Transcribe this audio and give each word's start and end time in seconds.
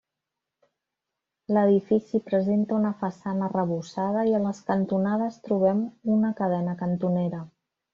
L'edifici 1.57 2.21
presenta 2.31 2.79
una 2.79 2.93
façana 3.03 3.47
arrebossada 3.51 4.27
i 4.33 4.37
a 4.39 4.43
les 4.49 4.65
cantonades 4.73 5.41
trobem 5.49 5.89
una 6.19 6.37
cadena 6.45 6.79
cantonera. 6.87 7.49